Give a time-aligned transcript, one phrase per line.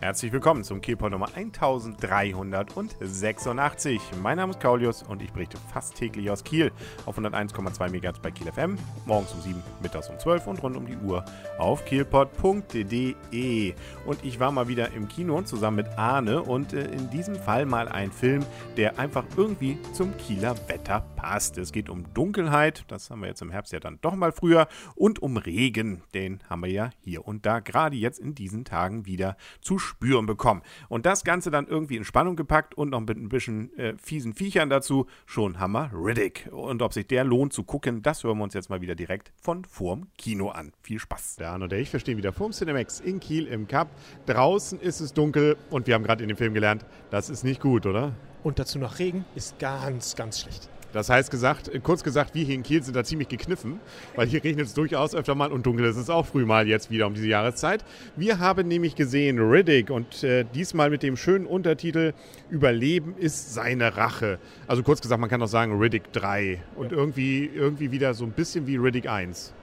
[0.00, 4.00] Herzlich willkommen zum Kielpot Nummer 1386.
[4.22, 6.70] Mein Name ist Kaulius und ich berichte fast täglich aus Kiel
[7.04, 10.86] auf 101,2 MHz bei Kiel FM, morgens um 7, mittags um 12 und rund um
[10.86, 11.24] die Uhr
[11.58, 13.74] auf kielpot.de.
[14.06, 17.66] Und ich war mal wieder im Kino zusammen mit Arne und äh, in diesem Fall
[17.66, 18.46] mal ein Film,
[18.76, 21.58] der einfach irgendwie zum Kieler Wetter passt.
[21.58, 24.68] Es geht um Dunkelheit, das haben wir jetzt im Herbst ja dann doch mal früher,
[24.94, 29.04] und um Regen, den haben wir ja hier und da gerade jetzt in diesen Tagen
[29.04, 30.62] wieder zu spüren bekommen.
[30.88, 34.34] Und das Ganze dann irgendwie in Spannung gepackt und noch mit ein bisschen äh, fiesen
[34.34, 35.06] Viechern dazu.
[35.26, 36.48] Schon Hammer Riddick.
[36.52, 39.32] Und ob sich der lohnt zu gucken, das hören wir uns jetzt mal wieder direkt
[39.40, 40.72] von vorm Kino an.
[40.82, 41.36] Viel Spaß.
[41.36, 43.88] Der Arne und der ich verstehen wieder vorm Cinemax in Kiel im Cup.
[44.26, 47.60] Draußen ist es dunkel und wir haben gerade in dem Film gelernt, das ist nicht
[47.60, 48.14] gut, oder?
[48.42, 50.70] Und dazu noch Regen ist ganz, ganz schlecht.
[50.98, 53.78] Das heißt gesagt, kurz gesagt, wir hier in Kiel sind da ziemlich gekniffen,
[54.16, 56.90] weil hier regnet es durchaus öfter mal und dunkel ist es auch früh mal jetzt
[56.90, 57.84] wieder um diese Jahreszeit.
[58.16, 62.14] Wir haben nämlich gesehen Riddick und äh, diesmal mit dem schönen Untertitel
[62.50, 64.40] Überleben ist seine Rache.
[64.66, 68.32] Also kurz gesagt, man kann auch sagen Riddick 3 und irgendwie, irgendwie wieder so ein
[68.32, 69.54] bisschen wie Riddick 1.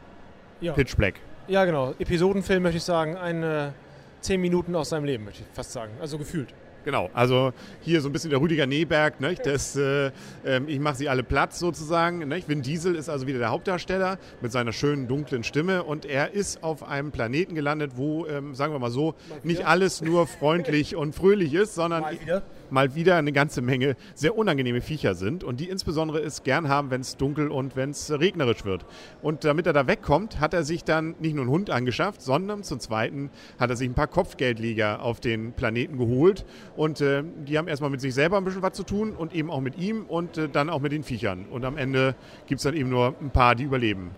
[0.62, 0.72] Ja.
[0.72, 1.16] Pitch Black.
[1.50, 1.96] Ja, genau.
[2.00, 3.74] Episodenfilm möchte ich sagen, eine
[4.22, 5.92] zehn Minuten aus seinem Leben, möchte ich fast sagen.
[6.00, 6.54] Also gefühlt.
[6.86, 9.34] Genau, also hier so ein bisschen der Rüdiger Neberg, ne?
[9.44, 10.12] das, äh,
[10.46, 12.20] äh, ich mache sie alle platt sozusagen.
[12.28, 12.44] Ne?
[12.46, 16.64] Vin Diesel ist also wieder der Hauptdarsteller mit seiner schönen dunklen Stimme und er ist
[16.64, 21.16] auf einem Planeten gelandet, wo, ähm, sagen wir mal so, nicht alles nur freundlich und
[21.16, 25.60] fröhlich ist, sondern mal wieder mal wieder eine ganze Menge sehr unangenehme Viecher sind und
[25.60, 28.86] die insbesondere es gern haben, wenn es dunkel und wenn es regnerisch wird.
[29.22, 32.64] Und damit er da wegkommt, hat er sich dann nicht nur einen Hund angeschafft, sondern
[32.64, 37.58] zum Zweiten hat er sich ein paar Kopfgeldlieger auf den Planeten geholt und äh, die
[37.58, 40.06] haben erstmal mit sich selber ein bisschen was zu tun und eben auch mit ihm
[40.06, 41.46] und äh, dann auch mit den Viechern.
[41.50, 42.16] Und am Ende
[42.48, 44.12] gibt es dann eben nur ein paar, die überleben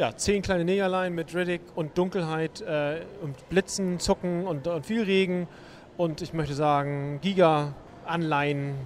[0.00, 5.02] ja, zehn kleine Negerlein mit Riddick und Dunkelheit äh, und Blitzen, Zucken und, und, viel
[5.02, 5.46] Regen.
[5.98, 7.74] Und ich möchte sagen, Giga
[8.06, 8.76] Anleihen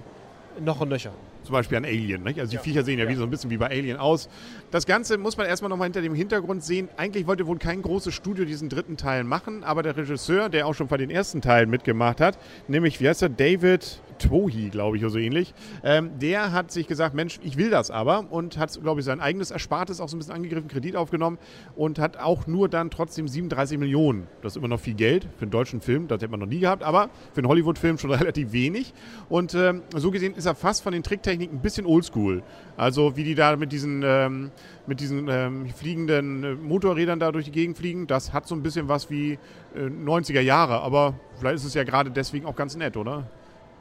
[0.59, 1.13] noch und nöcher.
[1.45, 2.23] Zum Beispiel an Alien.
[2.23, 2.39] Nicht?
[2.39, 2.61] Also die ja.
[2.61, 4.29] Viecher sehen ja, ja, wie so ein bisschen wie bei Alien aus.
[4.71, 6.89] Das Ganze muss man erstmal nochmal hinter dem Hintergrund sehen.
[6.97, 10.73] Eigentlich wollte wohl kein großes Studio diesen dritten Teil machen, aber der Regisseur, der auch
[10.73, 15.03] schon bei den ersten Teilen mitgemacht hat, nämlich, wie heißt er, David Twohi, glaube ich,
[15.03, 18.79] oder so ähnlich, ähm, der hat sich gesagt, Mensch, ich will das aber und hat,
[18.81, 21.37] glaube ich, sein eigenes Erspartes auch so ein bisschen angegriffen, Kredit aufgenommen
[21.75, 24.27] und hat auch nur dann trotzdem 37 Millionen.
[24.41, 26.59] Das ist immer noch viel Geld für einen deutschen Film, das hätte man noch nie
[26.59, 28.93] gehabt, aber für einen Hollywood-Film schon relativ wenig.
[29.29, 32.43] Und ähm, so gesehen ist er fast von den Tricktechniken ein bisschen oldschool.
[32.77, 34.51] Also wie die da mit diesen, ähm,
[34.87, 38.63] mit diesen ähm, fliegenden äh, Motorrädern da durch die Gegend fliegen, das hat so ein
[38.63, 39.33] bisschen was wie
[39.75, 43.27] äh, 90er Jahre, aber vielleicht ist es ja gerade deswegen auch ganz nett, oder?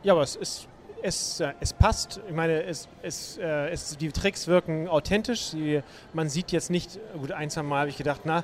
[0.03, 0.69] Ja, aber es ist
[1.05, 2.21] es, äh, es passt.
[2.27, 5.51] Ich meine, es, es, äh, es, die Tricks wirken authentisch.
[5.51, 5.83] Sie,
[6.15, 8.43] man sieht jetzt nicht, gut, ein, zwei Mal habe ich gedacht, na,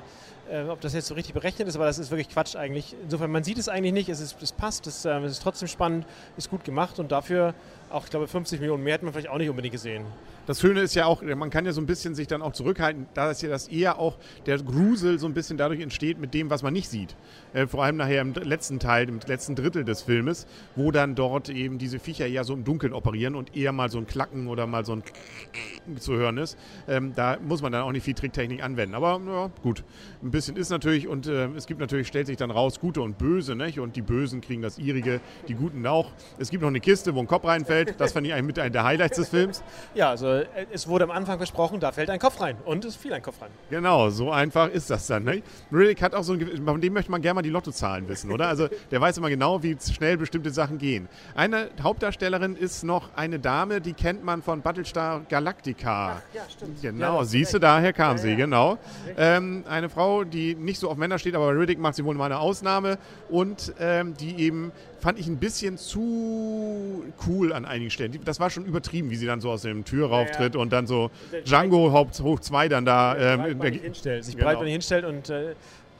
[0.69, 2.93] ob das jetzt so richtig berechnet ist, aber das ist wirklich Quatsch eigentlich.
[3.03, 6.05] Insofern, man sieht es eigentlich nicht, es, ist, es passt, es ist trotzdem spannend,
[6.35, 7.53] ist gut gemacht und dafür
[7.93, 10.05] auch, ich glaube, 50 Millionen mehr hätte man vielleicht auch nicht unbedingt gesehen.
[10.47, 13.05] Das Schöne ist ja auch, man kann ja so ein bisschen sich dann auch zurückhalten,
[13.13, 16.49] da ist ja das eher auch der Grusel so ein bisschen dadurch entsteht mit dem,
[16.49, 17.15] was man nicht sieht.
[17.53, 21.49] Äh, vor allem nachher im letzten Teil, im letzten Drittel des Filmes, wo dann dort
[21.49, 24.65] eben diese Viecher ja so im Dunkeln operieren und eher mal so ein Klacken oder
[24.65, 25.03] mal so ein
[25.99, 26.57] zu hören ist.
[26.87, 28.95] Ähm, da muss man dann auch nicht viel Tricktechnik anwenden.
[28.95, 29.83] Aber ja, gut,
[30.23, 33.17] ein bisschen ist natürlich und äh, es gibt natürlich, stellt sich dann raus, Gute und
[33.17, 33.79] Böse, nicht?
[33.79, 36.11] Und die Bösen kriegen das ihrige, die Guten auch.
[36.39, 37.80] Es gibt noch eine Kiste, wo ein Kopf reinfällt.
[37.85, 39.63] Das fand ich eigentlich mit einer der Highlights des Films.
[39.93, 42.95] Ja, also äh, es wurde am Anfang versprochen, da fällt ein Kopf rein und es
[42.95, 43.49] fiel ein Kopf rein.
[43.69, 45.23] Genau, so einfach ist das dann.
[45.23, 45.41] Ne?
[45.71, 48.47] Riddick hat auch so ein, von dem möchte man gerne mal die Lottozahlen wissen, oder?
[48.47, 51.07] Also der weiß immer genau, wie schnell bestimmte Sachen gehen.
[51.35, 56.17] Eine Hauptdarstellerin ist noch eine Dame, die kennt man von Battlestar Galactica.
[56.17, 56.81] Ach, ja, stimmt.
[56.81, 58.77] Genau, ja, siehst du, daher kam ja, sie, genau.
[59.17, 62.15] Ähm, eine Frau, die nicht so auf Männer steht, aber bei Riddick macht sie wohl
[62.15, 62.97] mal eine Ausnahme
[63.29, 64.71] und ähm, die eben
[65.01, 68.17] fand ich ein bisschen zu cool an einigen Stellen.
[68.23, 70.87] Das war schon übertrieben, wie sie dann so aus dem Tür rauftritt ja, und dann
[70.87, 71.09] so
[71.45, 74.63] Django hoch 2 dann da ähm, hinstellt, sich genau.
[74.63, 75.55] hinstellt und äh,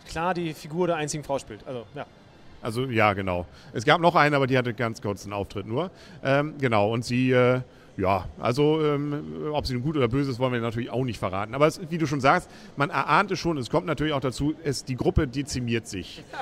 [0.08, 1.66] klar die Figur der einzigen Frau spielt.
[1.68, 2.06] Also, ja.
[2.62, 3.48] Also ja, genau.
[3.74, 5.90] Es gab noch eine, aber die hatte ganz kurz einen Auftritt nur.
[6.24, 7.62] Ähm, genau, und sie äh,
[7.98, 11.20] ja, also ähm, ob sie nun gut oder böse ist, wollen wir natürlich auch nicht
[11.20, 11.54] verraten.
[11.54, 14.56] Aber es, wie du schon sagst, man erahnt es schon, es kommt natürlich auch dazu,
[14.64, 16.24] es, die Gruppe dezimiert sich.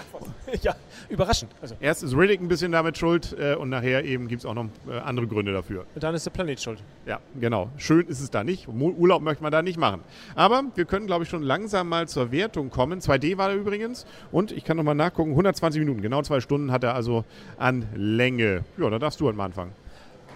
[0.63, 0.75] Ja,
[1.09, 1.51] überraschend.
[1.61, 1.75] Also.
[1.79, 4.65] Erst ist Riddick ein bisschen damit schuld äh, und nachher eben gibt es auch noch
[4.89, 5.85] äh, andere Gründe dafür.
[5.93, 6.83] Und dann ist der Planet schuld.
[7.05, 7.69] Ja, genau.
[7.77, 8.67] Schön ist es da nicht.
[8.67, 10.01] Urlaub möchte man da nicht machen.
[10.33, 12.99] Aber wir können, glaube ich, schon langsam mal zur Wertung kommen.
[12.99, 16.83] 2D war er übrigens und ich kann nochmal nachgucken, 120 Minuten, genau zwei Stunden hat
[16.83, 17.25] er also
[17.57, 18.63] an Länge.
[18.77, 19.73] Ja, da darfst du halt mal anfangen.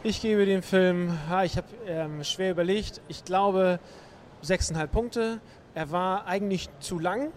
[0.05, 3.79] Ich gebe dem Film, ich habe ähm, schwer überlegt, ich glaube
[4.43, 5.39] 6,5 Punkte.
[5.75, 7.31] Er war eigentlich zu lang.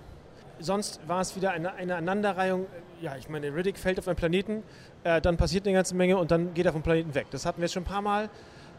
[0.58, 2.66] sonst war es wieder eine, eine Aneinanderreihung.
[3.00, 4.64] Ja, ich meine, Riddick fällt auf einen Planeten,
[5.04, 7.28] äh, dann passiert eine ganze Menge und dann geht er vom Planeten weg.
[7.30, 8.30] Das hatten wir jetzt schon ein paar Mal.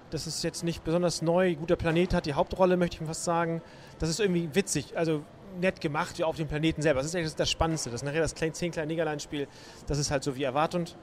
[0.10, 1.56] Das ist jetzt nicht besonders neu.
[1.56, 3.62] Guter Planet hat die Hauptrolle, möchte ich fast sagen.
[4.00, 5.24] Das ist irgendwie witzig, also
[5.62, 7.00] nett gemacht, wie auf dem Planeten selber.
[7.00, 7.90] Das ist eigentlich das Spannendste.
[7.90, 9.48] Das ist nachher das 10 kleine Negerlein-Spiel.
[9.88, 10.98] Das ist halt so wie erwartend.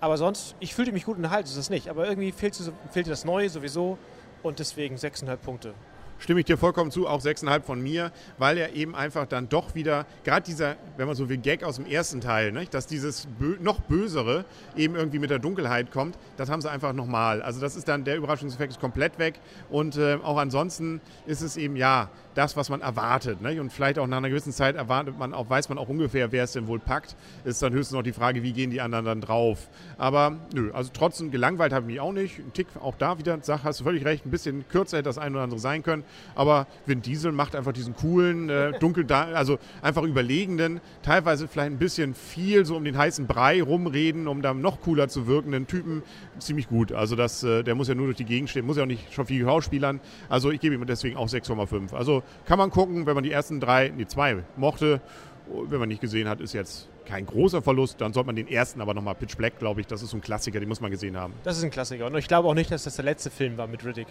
[0.00, 1.88] Aber sonst, ich fühlte mich gut unterhalten, ist das nicht.
[1.88, 3.98] Aber irgendwie fehlte, fehlte das Neue sowieso
[4.42, 5.74] und deswegen 6,5 Punkte
[6.18, 9.74] stimme ich dir vollkommen zu, auch 6,5 von mir, weil er eben einfach dann doch
[9.74, 13.26] wieder, gerade dieser, wenn man so will, Gag aus dem ersten Teil, ne, dass dieses
[13.38, 14.44] Bö noch Bösere
[14.76, 17.42] eben irgendwie mit der Dunkelheit kommt, das haben sie einfach nochmal.
[17.42, 19.38] Also das ist dann, der Überraschungseffekt ist komplett weg
[19.70, 23.40] und äh, auch ansonsten ist es eben, ja, das, was man erwartet.
[23.40, 23.60] Ne?
[23.60, 26.44] Und vielleicht auch nach einer gewissen Zeit erwartet man auch, weiß man auch ungefähr, wer
[26.44, 27.16] es denn wohl packt.
[27.44, 29.68] Ist dann höchstens noch die Frage, wie gehen die anderen dann drauf.
[29.98, 32.38] Aber nö, also trotzdem gelangweilt habe ich mich auch nicht.
[32.38, 35.18] Ein Tick auch da wieder, sag, hast du völlig recht, ein bisschen kürzer hätte das
[35.18, 36.04] ein oder andere sein können.
[36.34, 41.78] Aber Vin Diesel macht einfach diesen coolen, äh, dunkel, also einfach überlegenden, teilweise vielleicht ein
[41.78, 46.02] bisschen viel so um den heißen Brei rumreden, um da noch cooler zu wirkenden Typen
[46.38, 46.92] ziemlich gut.
[46.92, 49.12] Also das, äh, der muss ja nur durch die Gegend stehen, muss ja auch nicht
[49.12, 50.00] schon viel Schauspielern.
[50.28, 51.94] Also ich gebe ihm deswegen auch 6,5.
[51.94, 55.00] Also kann man gucken, wenn man die ersten drei, die zwei mochte.
[55.46, 58.00] Wenn man nicht gesehen hat, ist jetzt kein großer Verlust.
[58.00, 60.22] Dann sollte man den ersten aber nochmal Pitch Black, glaube ich, das ist so ein
[60.22, 61.34] Klassiker, den muss man gesehen haben.
[61.44, 62.06] Das ist ein Klassiker.
[62.06, 64.06] Und ich glaube auch nicht, dass das der letzte Film war mit Riddick.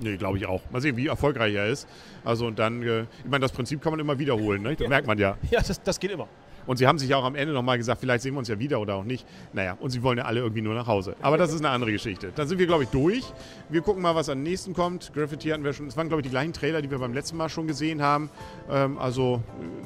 [0.00, 0.62] Nee, glaube ich auch.
[0.70, 1.88] Mal sehen, wie erfolgreich er ist.
[2.24, 4.76] Also und dann, äh, ich meine, das Prinzip kann man immer wiederholen, ne?
[4.76, 5.36] das merkt man ja.
[5.50, 6.28] Ja, das, das geht immer.
[6.66, 8.80] Und sie haben sich auch am Ende nochmal gesagt, vielleicht sehen wir uns ja wieder
[8.80, 9.26] oder auch nicht.
[9.52, 11.16] Naja, und sie wollen ja alle irgendwie nur nach Hause.
[11.22, 12.32] Aber das ist eine andere Geschichte.
[12.34, 13.24] Dann sind wir, glaube ich, durch.
[13.68, 15.12] Wir gucken mal, was am nächsten kommt.
[15.14, 15.86] Graffiti hatten wir schon.
[15.86, 18.30] Es waren, glaube ich, die gleichen Trailer, die wir beim letzten Mal schon gesehen haben.
[18.70, 19.42] Ähm, also,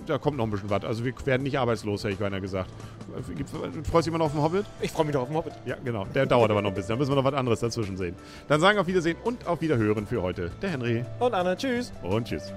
[0.07, 0.85] da kommt noch ein bisschen was.
[0.85, 2.71] Also, wir werden nicht arbeitslos, hätte ich beinahe gesagt.
[3.13, 4.67] Du freust dich immer noch auf den Hobbit?
[4.81, 5.53] Ich freue mich doch auf den Hobbit.
[5.67, 6.07] Ja, genau.
[6.15, 6.91] Der dauert aber noch ein bisschen.
[6.91, 8.15] Da müssen wir noch was anderes dazwischen sehen.
[8.49, 10.51] Dann sagen wir auf Wiedersehen und auf Wiederhören für heute.
[10.61, 11.05] Der Henry.
[11.19, 11.57] Und Anna.
[11.57, 11.93] Tschüss.
[12.03, 12.53] Und tschüss.